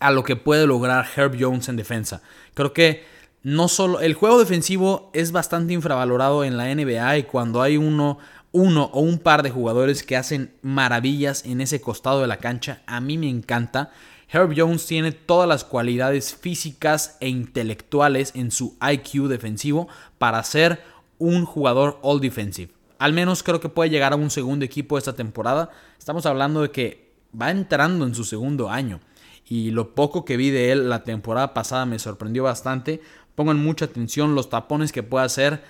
[0.00, 2.22] a lo que puede lograr Herb Jones en defensa.
[2.54, 3.04] Creo que
[3.42, 8.18] no solo el juego defensivo es bastante infravalorado en la NBA y cuando hay uno
[8.52, 12.80] uno o un par de jugadores que hacen maravillas en ese costado de la cancha,
[12.86, 13.90] a mí me encanta.
[14.36, 20.82] Herb Jones tiene todas las cualidades físicas e intelectuales en su IQ defensivo para ser
[21.16, 22.70] un jugador all defensive.
[22.98, 25.70] Al menos creo que puede llegar a un segundo equipo esta temporada.
[25.98, 29.00] Estamos hablando de que va entrando en su segundo año.
[29.48, 33.00] Y lo poco que vi de él la temporada pasada me sorprendió bastante.
[33.36, 35.62] Pongan mucha atención los tapones que puede hacer.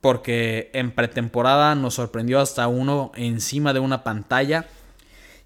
[0.00, 4.66] Porque en pretemporada nos sorprendió hasta uno encima de una pantalla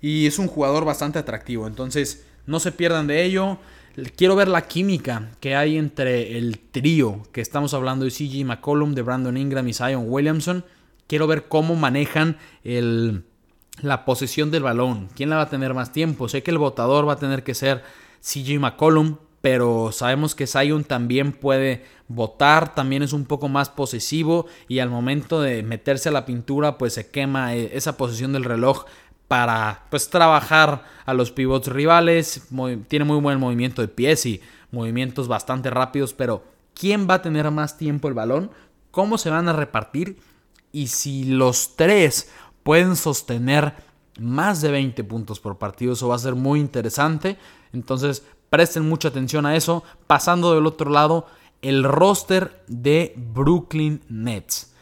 [0.04, 1.66] y es un jugador bastante atractivo.
[1.66, 3.56] Entonces, no se pierdan de ello.
[4.16, 8.94] Quiero ver la química que hay entre el trío que estamos hablando de CG McCollum,
[8.94, 10.62] de Brandon Ingram y Zion Williamson.
[11.06, 13.24] Quiero ver cómo manejan el,
[13.80, 15.08] la posesión del balón.
[15.16, 16.28] ¿Quién la va a tener más tiempo?
[16.28, 17.82] Sé que el votador va a tener que ser
[18.20, 24.46] CG McCollum, pero sabemos que Zion también puede votar, también es un poco más posesivo
[24.68, 28.44] y al momento de meterse a la pintura pues se quema eh, esa posesión del
[28.44, 28.84] reloj
[29.28, 32.48] para pues trabajar a los pivots rivales.
[32.88, 37.50] tiene muy buen movimiento de pies y movimientos bastante rápidos, pero ¿quién va a tener
[37.50, 38.50] más tiempo el balón?
[38.90, 40.18] ¿Cómo se van a repartir?
[40.72, 42.30] Y si los tres
[42.62, 43.74] pueden sostener
[44.18, 47.36] más de 20 puntos por partido, eso va a ser muy interesante.
[47.72, 49.84] Entonces, presten mucha atención a eso.
[50.06, 51.26] Pasando del otro lado,
[51.62, 54.73] el roster de Brooklyn Nets.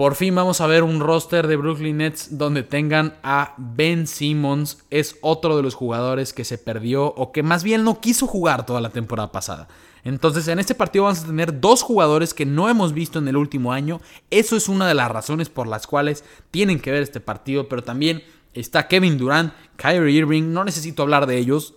[0.00, 4.78] Por fin vamos a ver un roster de Brooklyn Nets donde tengan a Ben Simmons.
[4.88, 8.64] Es otro de los jugadores que se perdió o que más bien no quiso jugar
[8.64, 9.68] toda la temporada pasada.
[10.02, 13.36] Entonces en este partido vamos a tener dos jugadores que no hemos visto en el
[13.36, 14.00] último año.
[14.30, 17.68] Eso es una de las razones por las cuales tienen que ver este partido.
[17.68, 18.22] Pero también
[18.54, 20.44] está Kevin Durant, Kyrie Irving.
[20.50, 21.74] No necesito hablar de ellos.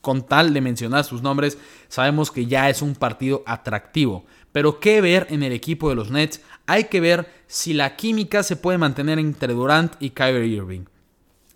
[0.00, 1.56] Con tal de mencionar sus nombres,
[1.88, 4.26] sabemos que ya es un partido atractivo.
[4.54, 6.40] Pero ¿qué ver en el equipo de los Nets?
[6.66, 10.84] Hay que ver si la química se puede mantener entre Durant y Kyrie Irving.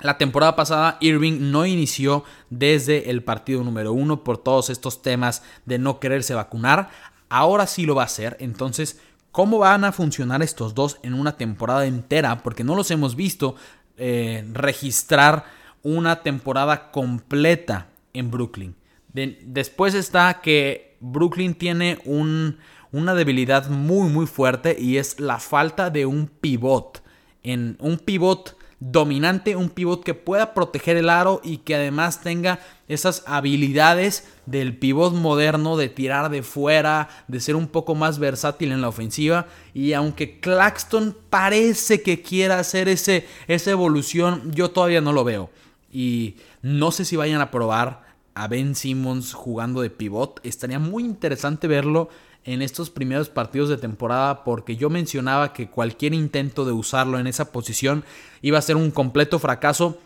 [0.00, 5.44] La temporada pasada Irving no inició desde el partido número uno por todos estos temas
[5.64, 6.90] de no quererse vacunar.
[7.28, 8.36] Ahora sí lo va a hacer.
[8.40, 8.98] Entonces,
[9.30, 12.42] ¿cómo van a funcionar estos dos en una temporada entera?
[12.42, 13.54] Porque no los hemos visto
[13.96, 15.44] eh, registrar
[15.84, 18.74] una temporada completa en Brooklyn.
[19.12, 22.58] después está que Brooklyn tiene un,
[22.92, 27.02] una debilidad muy muy fuerte y es la falta de un pivot.
[27.42, 32.60] En un pivot dominante, un pivot que pueda proteger el aro y que además tenga
[32.86, 38.72] esas habilidades del pivot moderno de tirar de fuera, de ser un poco más versátil
[38.72, 39.46] en la ofensiva.
[39.74, 45.50] Y aunque Claxton parece que quiera hacer ese, esa evolución, yo todavía no lo veo.
[45.92, 50.40] Y no sé si vayan a probar a Ben Simmons jugando de pivot.
[50.44, 52.08] Estaría muy interesante verlo
[52.48, 57.26] en estos primeros partidos de temporada porque yo mencionaba que cualquier intento de usarlo en
[57.26, 58.04] esa posición
[58.40, 59.98] iba a ser un completo fracaso,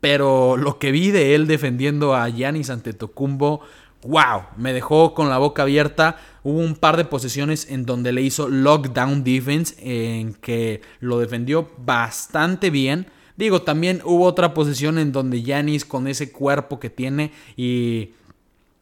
[0.00, 3.60] pero lo que vi de él defendiendo a Giannis Antetokounmpo,
[4.02, 6.18] wow, me dejó con la boca abierta.
[6.42, 11.70] Hubo un par de posiciones en donde le hizo lockdown defense en que lo defendió
[11.78, 13.06] bastante bien.
[13.36, 18.10] Digo, también hubo otra posición en donde Yanis con ese cuerpo que tiene y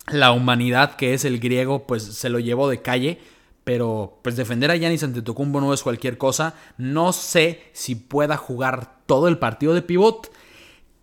[0.09, 3.21] la humanidad que es el griego, pues se lo llevó de calle.
[3.65, 6.55] Pero pues defender a Yanis Antetokounmpo no es cualquier cosa.
[6.79, 10.33] No sé si pueda jugar todo el partido de pivot.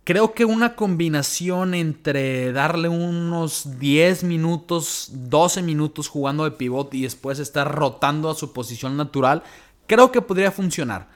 [0.04, 7.02] Creo que una combinación entre darle unos 10 minutos, 12 minutos jugando de pivot y
[7.02, 9.42] después estar rotando a su posición natural,
[9.86, 11.08] creo que podría funcionar.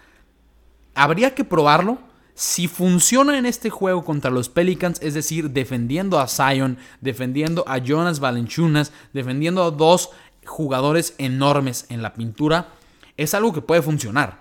[0.94, 1.98] Habría que probarlo.
[2.34, 7.78] Si funciona en este juego contra los Pelicans, es decir, defendiendo a Zion, defendiendo a
[7.78, 10.10] Jonas Valenchunas, defendiendo a dos
[10.44, 12.68] jugadores enormes en la pintura,
[13.16, 14.40] es algo que puede funcionar.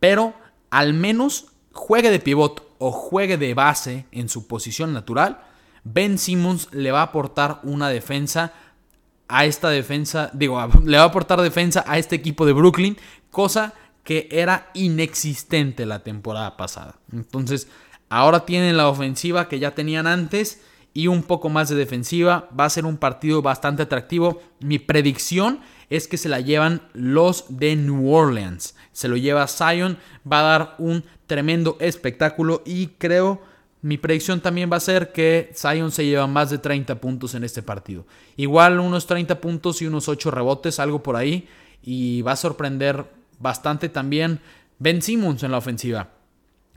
[0.00, 0.34] Pero
[0.70, 5.42] al menos juegue de pivot o juegue de base en su posición natural,
[5.84, 8.54] Ben Simmons le va a aportar una defensa
[9.28, 12.96] a esta defensa, digo, le va a aportar defensa a este equipo de Brooklyn,
[13.30, 13.85] cosa que
[14.30, 16.96] era inexistente la temporada pasada.
[17.12, 17.68] Entonces,
[18.08, 20.62] ahora tienen la ofensiva que ya tenían antes
[20.94, 22.48] y un poco más de defensiva.
[22.58, 24.42] Va a ser un partido bastante atractivo.
[24.60, 28.74] Mi predicción es que se la llevan los de New Orleans.
[28.92, 29.98] Se lo lleva Zion,
[30.30, 33.40] va a dar un tremendo espectáculo y creo
[33.86, 37.44] mi predicción también va a ser que Zion se lleva más de 30 puntos en
[37.44, 38.04] este partido.
[38.36, 41.46] Igual unos 30 puntos y unos 8 rebotes, algo por ahí.
[41.84, 43.04] Y va a sorprender
[43.38, 44.40] bastante también
[44.78, 46.10] Ben Simmons en la ofensiva.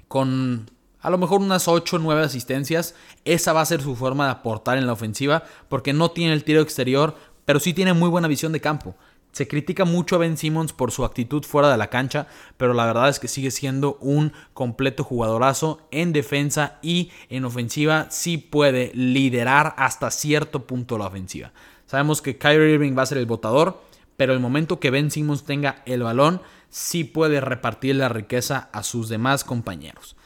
[0.08, 0.70] Con
[1.02, 2.96] a lo mejor unas 8 o 9 asistencias.
[3.26, 5.44] Esa va a ser su forma de aportar en la ofensiva.
[5.70, 8.96] Porque no tiene el tiro exterior, pero sí tiene muy buena visión de campo.
[9.32, 12.88] Se critica mucho a Ben Simmons por su actitud fuera de la cancha, pero la
[12.88, 18.92] verdad es que sigue siendo un completo jugadorazo en defensa y en ofensiva sí puede
[18.96, 21.52] liderar hasta cierto punto la ofensiva.
[21.86, 23.82] Sabemos que Kyrie Irving va a ser el votador,
[24.20, 28.84] pero el momento que Ben Simmons tenga el balón, sí puede repartir la riqueza a
[28.84, 30.18] sus demás compañeros.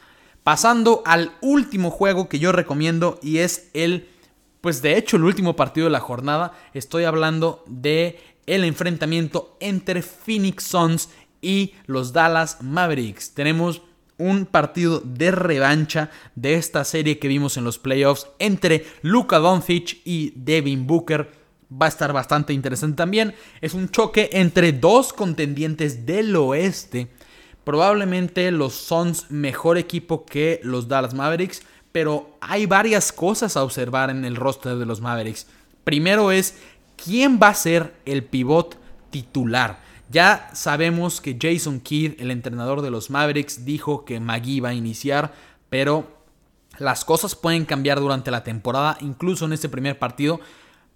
[0.42, 4.08] Pasando al último juego que yo recomiendo y es el,
[4.60, 10.02] pues de hecho el último partido de la jornada, estoy hablando de el enfrentamiento entre
[10.02, 13.32] Phoenix Suns y los Dallas Mavericks.
[13.32, 13.82] Tenemos
[14.18, 20.00] un partido de revancha de esta serie que vimos en los playoffs entre Luka Doncic
[20.04, 23.34] y Devin Booker va a estar bastante interesante también.
[23.60, 27.08] Es un choque entre dos contendientes del oeste.
[27.64, 34.10] Probablemente los Suns mejor equipo que los Dallas Mavericks, pero hay varias cosas a observar
[34.10, 35.46] en el roster de los Mavericks.
[35.84, 36.56] Primero es
[37.02, 38.76] quién va a ser el pivot
[39.10, 39.80] titular.
[40.10, 44.74] Ya sabemos que Jason Kidd, el entrenador de los Mavericks, dijo que Magui va a
[44.74, 45.32] iniciar,
[45.70, 46.06] pero
[46.78, 50.40] las cosas pueden cambiar durante la temporada, incluso en este primer partido.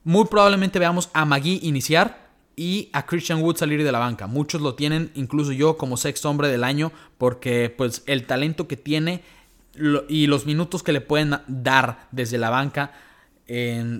[0.09, 4.27] Muy probablemente veamos a Magui iniciar y a Christian Wood salir de la banca.
[4.27, 8.79] Muchos lo tienen, incluso yo, como sexto hombre del año, porque pues el talento que
[8.79, 9.23] tiene
[10.09, 12.93] y los minutos que le pueden dar desde la banca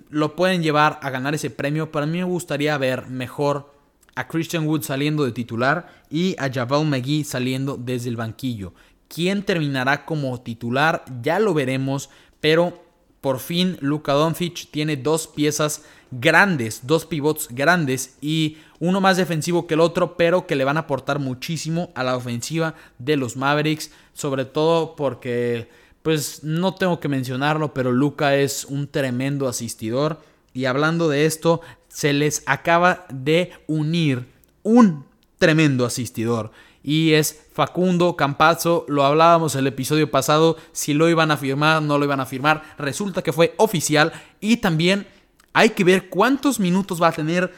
[0.09, 1.93] lo pueden llevar a ganar ese premio.
[1.93, 3.75] Para mí me gustaría ver mejor
[4.15, 8.73] a Christian Wood saliendo de titular y a Javel McGee saliendo desde el banquillo.
[9.09, 11.05] ¿Quién terminará como titular?
[11.21, 12.09] Ya lo veremos,
[12.41, 12.88] pero
[13.29, 19.67] por fin Luka Doncic tiene dos piezas grandes, dos pivots grandes y uno más defensivo
[19.67, 23.37] que el otro, pero que le van a aportar muchísimo a la ofensiva de los
[23.37, 25.69] Mavericks, sobre todo porque
[26.01, 30.23] pues no tengo que mencionarlo, pero Luca es un tremendo asistidor.
[30.55, 34.25] Y hablando de esto, se les acaba de unir
[34.63, 35.05] un
[35.37, 36.51] tremendo asistidor
[36.83, 38.85] y es Facundo Campazzo.
[38.89, 42.63] Lo hablábamos el episodio pasado, si lo iban a firmar, no lo iban a firmar.
[42.79, 45.07] Resulta que fue oficial y también
[45.53, 47.53] hay que ver cuántos minutos va a tener,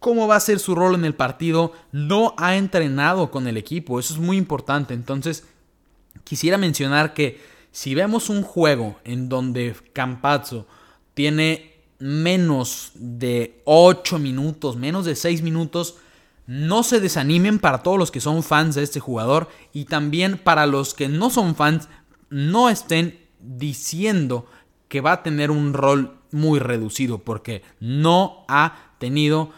[0.00, 1.72] cómo va a ser su rol en el partido.
[1.92, 4.94] No ha entrenado con el equipo, eso es muy importante.
[4.94, 5.46] Entonces,
[6.24, 10.66] quisiera mencionar que si vemos un juego en donde Campazzo
[11.14, 15.96] tiene menos de 8 minutos, menos de 6 minutos,
[16.46, 20.66] no se desanimen para todos los que son fans de este jugador y también para
[20.66, 21.88] los que no son fans,
[22.28, 24.46] no estén diciendo
[24.88, 29.50] que va a tener un rol muy reducido porque no ha tenido...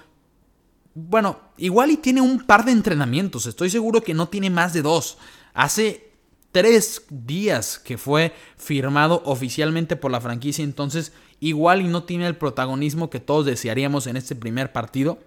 [0.94, 4.83] Bueno, igual y tiene un par de entrenamientos, estoy seguro que no tiene más de
[4.83, 5.18] dos.
[5.53, 6.12] Hace
[6.53, 12.37] tres días que fue firmado oficialmente por la franquicia, entonces igual y no tiene el
[12.37, 15.18] protagonismo que todos desearíamos en este primer partido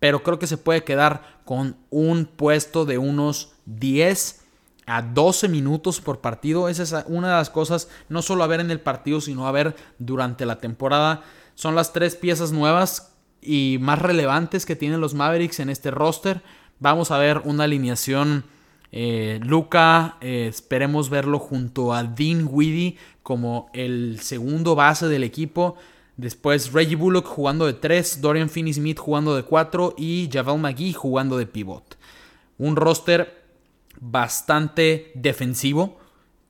[0.00, 4.42] pero creo que se puede quedar con un puesto de unos 10
[4.86, 6.68] a 12 minutos por partido.
[6.68, 9.52] Esa es una de las cosas, no solo a ver en el partido, sino a
[9.52, 11.22] ver durante la temporada.
[11.54, 16.42] Son las tres piezas nuevas y más relevantes que tienen los Mavericks en este roster.
[16.80, 18.44] Vamos a ver una alineación
[18.90, 25.76] Eh, Luca, eh, esperemos verlo junto a Dean Weedy como el segundo base del equipo.
[26.18, 31.38] Después Reggie Bullock jugando de 3, Dorian Finney-Smith jugando de 4 y Javel McGee jugando
[31.38, 31.96] de pivot.
[32.58, 33.44] Un roster
[34.00, 36.00] bastante defensivo,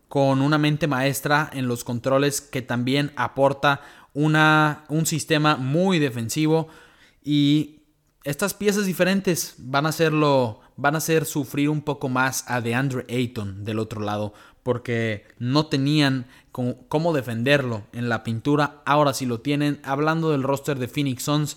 [0.08, 3.82] con una mente maestra en los controles que también aporta
[4.14, 6.68] una, un sistema muy defensivo
[7.22, 7.82] y
[8.24, 13.04] estas piezas diferentes van a hacerlo, van a hacer sufrir un poco más a DeAndre
[13.10, 14.32] Ayton del otro lado,
[14.62, 19.80] porque no tenían cómo, defenderlo en la pintura, ahora sí lo tienen.
[19.84, 21.56] Hablando del roster de Phoenix Suns,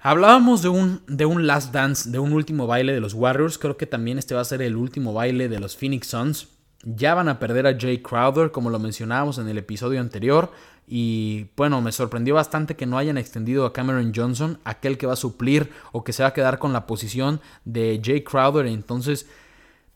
[0.00, 3.76] hablábamos de un, de un last dance, de un último baile de los Warriors, creo
[3.76, 6.48] que también este va a ser el último baile de los Phoenix Suns.
[6.86, 10.52] Ya van a perder a Jay Crowder, como lo mencionábamos en el episodio anterior.
[10.86, 15.14] Y bueno, me sorprendió bastante que no hayan extendido a Cameron Johnson, aquel que va
[15.14, 18.66] a suplir o que se va a quedar con la posición de Jay Crowder.
[18.66, 19.26] Entonces,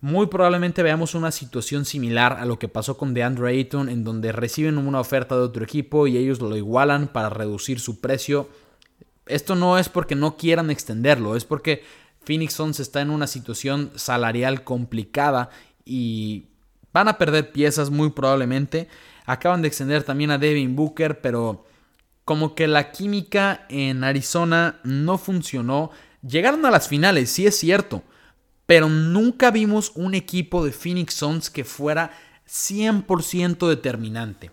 [0.01, 4.30] muy probablemente veamos una situación similar a lo que pasó con DeAndre Ayton, en donde
[4.30, 8.49] reciben una oferta de otro equipo y ellos lo igualan para reducir su precio.
[9.26, 11.82] Esto no es porque no quieran extenderlo, es porque
[12.22, 15.51] Phoenix Suns está en una situación salarial complicada
[15.84, 16.46] y
[16.92, 18.88] van a perder piezas muy probablemente.
[19.26, 21.66] Acaban de extender también a Devin Booker, pero
[22.24, 25.90] como que la química en Arizona no funcionó.
[26.22, 28.03] Llegaron a las finales, sí es cierto,
[28.68, 32.10] pero nunca vimos un equipo de Phoenix Suns que fuera
[32.46, 34.50] 100% determinante.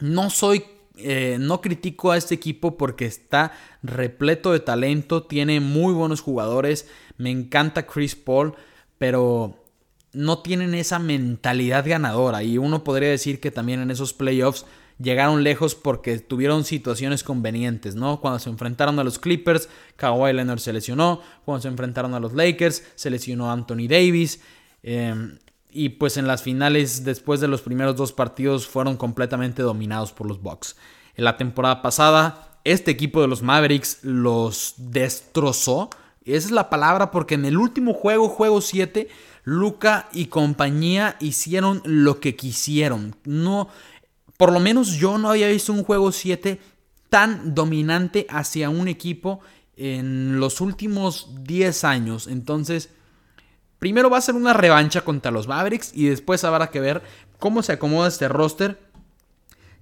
[0.00, 0.64] No soy
[0.98, 6.88] eh, no critico a este equipo porque está repleto de talento, tiene muy buenos jugadores,
[7.16, 8.52] me encanta Chris Paul,
[8.98, 9.64] pero
[10.12, 14.66] no tienen esa mentalidad ganadora y uno podría decir que también en esos playoffs
[14.98, 18.20] llegaron lejos porque tuvieron situaciones convenientes, ¿no?
[18.20, 22.32] Cuando se enfrentaron a los Clippers, Kawhi Leonard se lesionó, cuando se enfrentaron a los
[22.34, 24.40] Lakers, se lesionó Anthony Davis,
[24.82, 25.38] em,
[25.70, 30.26] y pues en las finales, después de los primeros dos partidos, fueron completamente dominados por
[30.26, 30.76] los Bucks.
[31.14, 35.90] En la temporada pasada, este equipo de los Mavericks los destrozó.
[36.24, 39.08] Esa es la palabra porque en el último juego, juego 7,
[39.44, 43.16] Luca y compañía hicieron lo que quisieron.
[43.24, 43.68] No,
[44.38, 46.58] por lo menos yo no había visto un juego 7
[47.10, 49.40] tan dominante hacia un equipo
[49.76, 52.28] en los últimos 10 años.
[52.28, 52.90] Entonces,
[53.78, 57.02] primero va a ser una revancha contra los Mavericks y después habrá que ver
[57.38, 58.78] cómo se acomoda este roster.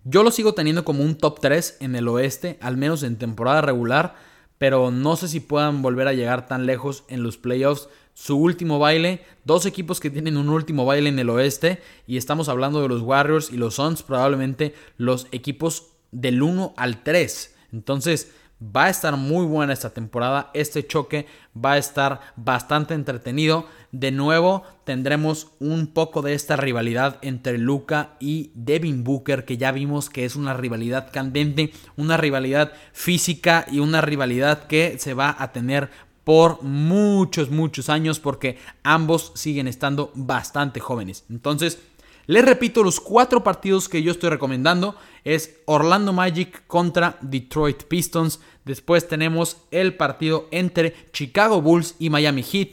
[0.05, 3.61] Yo lo sigo teniendo como un top 3 en el oeste, al menos en temporada
[3.61, 4.15] regular,
[4.57, 8.79] pero no sé si puedan volver a llegar tan lejos en los playoffs su último
[8.79, 9.21] baile.
[9.45, 11.83] Dos equipos que tienen un último baile en el oeste.
[12.07, 17.03] Y estamos hablando de los Warriors y los Suns, probablemente los equipos del 1 al
[17.03, 17.55] 3.
[17.73, 20.51] Entonces va a estar muy buena esta temporada.
[20.55, 23.67] Este choque va a estar bastante entretenido.
[23.93, 29.73] De nuevo tendremos un poco de esta rivalidad entre Luca y Devin Booker, que ya
[29.73, 35.37] vimos que es una rivalidad candente, una rivalidad física y una rivalidad que se va
[35.39, 35.91] a tener
[36.27, 41.23] por muchos, muchos años porque ambos siguen estando bastante jóvenes.
[41.31, 41.79] Entonces,
[42.27, 48.41] les repito, los cuatro partidos que yo estoy recomendando es Orlando Magic contra Detroit Pistons.
[48.65, 52.71] Después tenemos el partido entre Chicago Bulls y Miami Heat.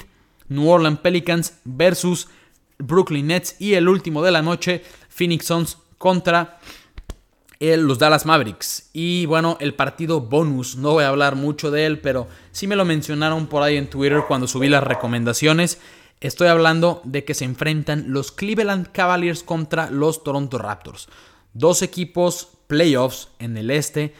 [0.49, 2.29] New Orleans Pelicans versus
[2.79, 3.55] Brooklyn Nets.
[3.61, 6.59] Y el último de la noche, Phoenix Suns contra
[7.63, 8.89] los Dallas Mavericks.
[8.91, 12.75] Y bueno, el partido bonus, no voy a hablar mucho de él, pero sí me
[12.75, 15.79] lo mencionaron por ahí en Twitter cuando subí las recomendaciones.
[16.19, 21.07] Estoy hablando de que se enfrentan los Cleveland Cavaliers contra los Toronto Raptors.
[21.53, 24.13] Dos equipos playoffs en el este.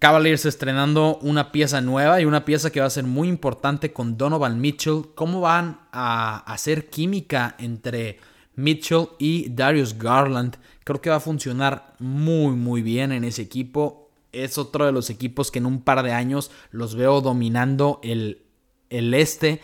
[0.00, 4.18] Cavaliers estrenando una pieza nueva y una pieza que va a ser muy importante con
[4.18, 5.04] Donovan Mitchell.
[5.14, 8.18] ¿Cómo van a hacer química entre
[8.54, 10.56] Mitchell y Darius Garland?
[10.84, 14.10] Creo que va a funcionar muy muy bien en ese equipo.
[14.32, 18.42] Es otro de los equipos que en un par de años los veo dominando el,
[18.90, 19.60] el este.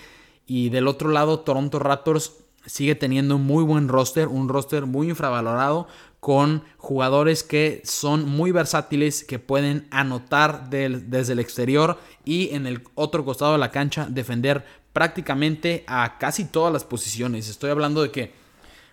[0.46, 2.32] Y del otro lado, Toronto Raptors
[2.66, 5.88] sigue teniendo un muy buen roster, un roster muy infravalorado
[6.20, 12.82] con jugadores que son muy versátiles, que pueden anotar desde el exterior y en el
[12.94, 17.48] otro costado de la cancha defender prácticamente a casi todas las posiciones.
[17.48, 18.32] Estoy hablando de que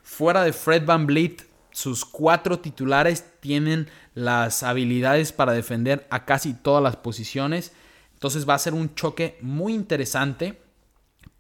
[0.05, 6.53] fuera de Fred Van Vliet, sus cuatro titulares tienen las habilidades para defender a casi
[6.53, 7.73] todas las posiciones.
[8.13, 10.61] Entonces va a ser un choque muy interesante.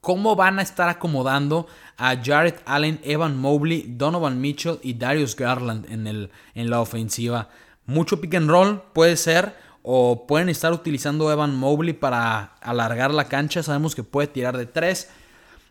[0.01, 5.89] ¿Cómo van a estar acomodando a Jared Allen, Evan Mobley, Donovan Mitchell y Darius Garland
[5.89, 7.49] en, el, en la ofensiva?
[7.85, 9.55] Mucho pick and roll puede ser.
[9.83, 13.61] O pueden estar utilizando Evan Mobley para alargar la cancha.
[13.61, 15.11] Sabemos que puede tirar de tres.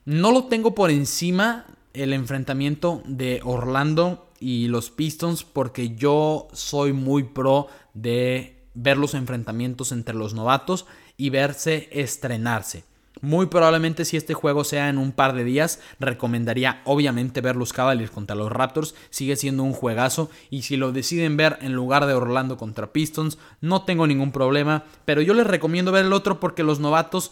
[0.05, 6.92] No lo tengo por encima el enfrentamiento de Orlando y los Pistons porque yo soy
[6.92, 10.86] muy pro de ver los enfrentamientos entre los novatos
[11.16, 12.84] y verse estrenarse.
[13.20, 17.72] Muy probablemente si este juego sea en un par de días, recomendaría obviamente ver los
[17.72, 22.07] Cavaliers contra los Raptors, sigue siendo un juegazo y si lo deciden ver en lugar
[22.07, 26.40] de Orlando contra Pistons, no tengo ningún problema, pero yo les recomiendo ver el otro
[26.40, 27.30] porque los novatos,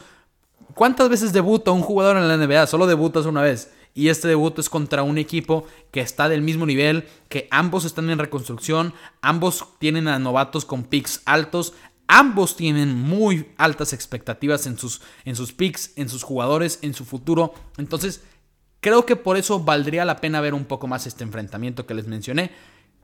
[0.75, 2.69] ¿cuántas veces debuta un jugador en la NBA?
[2.69, 3.71] Solo debutas una vez.
[3.95, 8.09] Y este debut es contra un equipo que está del mismo nivel, que ambos están
[8.09, 11.75] en reconstrucción, ambos tienen a novatos con picks altos,
[12.15, 17.07] Ambos tienen muy altas expectativas en sus, en sus picks, en sus jugadores, en su
[17.07, 17.55] futuro.
[17.79, 18.23] Entonces,
[18.81, 22.07] creo que por eso valdría la pena ver un poco más este enfrentamiento que les
[22.07, 22.51] mencioné.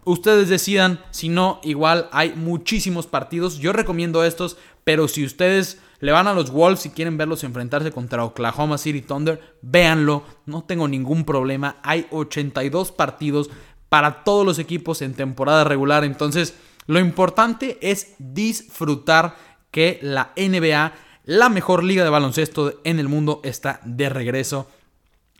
[0.05, 3.59] Ustedes decidan, si no, igual hay muchísimos partidos.
[3.59, 7.91] Yo recomiendo estos, pero si ustedes le van a los Wolves y quieren verlos enfrentarse
[7.91, 11.77] contra Oklahoma City Thunder, véanlo, no tengo ningún problema.
[11.83, 13.51] Hay 82 partidos
[13.89, 16.55] para todos los equipos en temporada regular, entonces
[16.87, 19.37] lo importante es disfrutar
[19.71, 20.93] que la NBA,
[21.25, 24.69] la mejor liga de baloncesto en el mundo, está de regreso.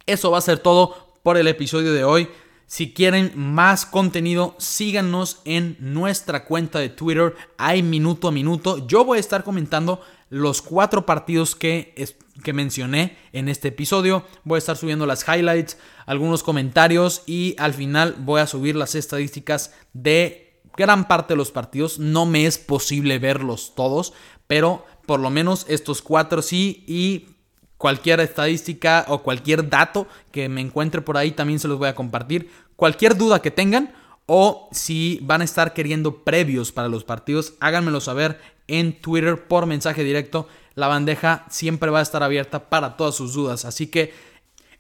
[0.07, 2.29] Eso va a ser todo por el episodio de hoy.
[2.69, 7.35] Si quieren más contenido, síganos en nuestra cuenta de Twitter.
[7.57, 8.87] Hay minuto a minuto.
[8.87, 11.95] Yo voy a estar comentando los cuatro partidos que,
[12.45, 14.27] que mencioné en este episodio.
[14.45, 18.95] Voy a estar subiendo las highlights, algunos comentarios y al final voy a subir las
[18.95, 21.99] estadísticas de gran parte de los partidos.
[21.99, 24.13] No me es posible verlos todos,
[24.47, 27.38] pero por lo menos estos cuatro sí y
[27.79, 31.95] cualquier estadística o cualquier dato que me encuentre por ahí también se los voy a
[31.95, 32.51] compartir.
[32.77, 33.95] Cualquier duda que tengan
[34.27, 39.65] o si van a estar queriendo previos para los partidos, háganmelo saber en Twitter por
[39.65, 40.49] mensaje directo.
[40.75, 43.65] La bandeja siempre va a estar abierta para todas sus dudas.
[43.65, 44.29] Así que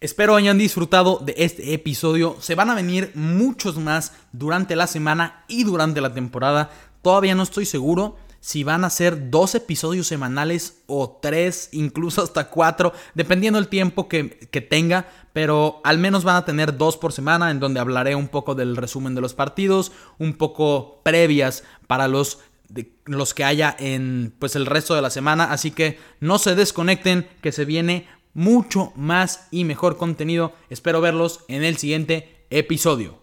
[0.01, 2.37] Espero hayan disfrutado de este episodio.
[2.39, 6.71] Se van a venir muchos más durante la semana y durante la temporada.
[7.03, 12.49] Todavía no estoy seguro si van a ser dos episodios semanales o tres, incluso hasta
[12.51, 14.25] cuatro, dependiendo del tiempo que,
[14.71, 15.09] tenga.
[15.33, 18.77] Pero al menos van a tener dos por semana en donde hablaré un poco del
[18.77, 22.41] resumen de los partidos, un poco previas para los
[23.07, 27.27] los que haya en pues el resto de la semana, así que no se desconecten
[27.41, 30.53] que se viene mucho más y mejor contenido.
[30.69, 33.19] Espero verlos en el siguiente episodio.